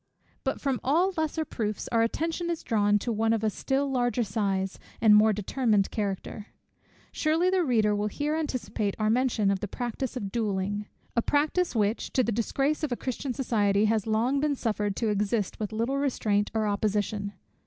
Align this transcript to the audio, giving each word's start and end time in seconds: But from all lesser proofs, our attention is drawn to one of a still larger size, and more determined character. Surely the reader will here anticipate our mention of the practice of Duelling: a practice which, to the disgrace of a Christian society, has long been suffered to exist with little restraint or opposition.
But 0.43 0.59
from 0.59 0.79
all 0.83 1.13
lesser 1.15 1.45
proofs, 1.45 1.87
our 1.89 2.01
attention 2.01 2.49
is 2.49 2.63
drawn 2.63 2.97
to 2.97 3.11
one 3.11 3.33
of 3.33 3.43
a 3.43 3.51
still 3.51 3.87
larger 3.87 4.23
size, 4.23 4.79
and 4.99 5.15
more 5.15 5.31
determined 5.31 5.91
character. 5.91 6.47
Surely 7.11 7.51
the 7.51 7.63
reader 7.63 7.95
will 7.95 8.07
here 8.07 8.35
anticipate 8.35 8.95
our 8.97 9.11
mention 9.11 9.51
of 9.51 9.59
the 9.59 9.67
practice 9.67 10.17
of 10.17 10.31
Duelling: 10.31 10.87
a 11.15 11.21
practice 11.21 11.75
which, 11.75 12.11
to 12.13 12.23
the 12.23 12.31
disgrace 12.31 12.81
of 12.81 12.91
a 12.91 12.95
Christian 12.97 13.31
society, 13.31 13.85
has 13.85 14.07
long 14.07 14.39
been 14.39 14.55
suffered 14.55 14.95
to 14.95 15.09
exist 15.09 15.59
with 15.59 15.71
little 15.71 15.97
restraint 15.99 16.49
or 16.55 16.65
opposition. 16.65 17.33